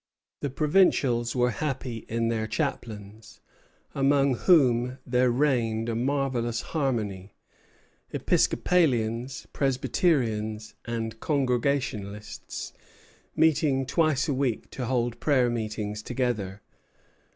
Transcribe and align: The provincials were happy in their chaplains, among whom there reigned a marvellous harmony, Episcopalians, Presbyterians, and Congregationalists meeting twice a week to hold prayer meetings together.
The 0.39 0.49
provincials 0.49 1.35
were 1.35 1.51
happy 1.51 2.05
in 2.09 2.29
their 2.29 2.47
chaplains, 2.47 3.39
among 3.93 4.33
whom 4.33 4.97
there 5.05 5.29
reigned 5.29 5.89
a 5.89 5.95
marvellous 5.95 6.61
harmony, 6.73 7.35
Episcopalians, 8.11 9.45
Presbyterians, 9.53 10.73
and 10.85 11.19
Congregationalists 11.19 12.73
meeting 13.35 13.85
twice 13.85 14.27
a 14.27 14.33
week 14.33 14.71
to 14.71 14.85
hold 14.85 15.19
prayer 15.19 15.51
meetings 15.51 16.01
together. 16.01 16.63